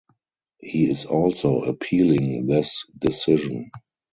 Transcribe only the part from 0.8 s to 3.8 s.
is also appealing this decision.